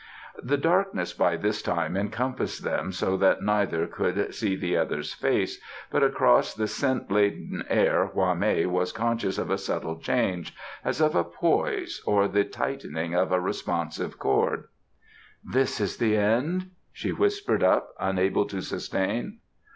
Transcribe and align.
The 0.41 0.57
darkness 0.57 1.13
by 1.13 1.37
this 1.37 1.61
time 1.61 1.95
encompassed 1.95 2.63
them 2.63 2.91
so 2.91 3.17
that 3.17 3.43
neither 3.43 3.85
could 3.85 4.33
see 4.33 4.55
the 4.55 4.75
other's 4.75 5.13
face, 5.13 5.61
but 5.91 6.01
across 6.01 6.55
the 6.55 6.67
scent 6.67 7.11
laden 7.11 7.63
air 7.69 8.07
Hwa 8.07 8.33
mei 8.35 8.65
was 8.65 8.91
conscious 8.91 9.37
of 9.37 9.51
a 9.51 9.59
subtle 9.59 9.99
change, 9.99 10.55
as 10.83 11.01
of 11.01 11.15
a 11.15 11.23
poise 11.23 12.01
or 12.07 12.27
the 12.27 12.43
tightening 12.45 13.13
of 13.13 13.31
a 13.31 13.39
responsive 13.39 14.17
cord. 14.17 14.63
"This 15.43 15.79
is 15.79 15.97
the 15.97 16.17
end?" 16.17 16.71
she 16.91 17.11
whispered 17.11 17.61
up, 17.63 17.89
unable 17.99 18.45
to 18.45 18.61
sustain. 18.63 19.37